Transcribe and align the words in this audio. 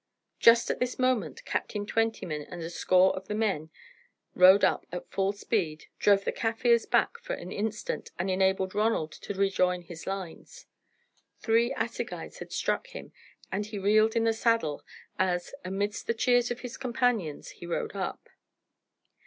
Just 0.39 0.71
at 0.71 0.79
this 0.79 0.97
moment 0.97 1.45
Captain 1.45 1.85
Twentyman 1.85 2.41
and 2.49 2.63
a 2.63 2.71
score 2.71 3.15
of 3.15 3.27
the 3.27 3.35
men 3.35 3.69
rode 4.33 4.63
up 4.63 4.87
at 4.91 5.11
full 5.11 5.31
speed, 5.31 5.85
drove 5.99 6.25
the 6.25 6.31
Kaffirs 6.31 6.87
back 6.87 7.19
for 7.19 7.33
an 7.35 7.51
instant, 7.51 8.09
and 8.17 8.27
enabled 8.27 8.73
Ronald 8.73 9.11
to 9.21 9.35
rejoin 9.35 9.83
his 9.83 10.07
lines. 10.07 10.65
Three 11.37 11.71
assegais 11.75 12.39
had 12.39 12.51
struck 12.51 12.87
him, 12.87 13.13
and 13.51 13.67
he 13.67 13.77
reeled 13.77 14.15
in 14.15 14.23
the 14.23 14.33
saddle 14.33 14.83
as, 15.19 15.53
amidst 15.63 16.07
the 16.07 16.15
cheers 16.15 16.49
of 16.49 16.61
his 16.61 16.77
companions, 16.77 17.49
he 17.51 17.67
rode 17.67 17.95
up. 17.95 18.27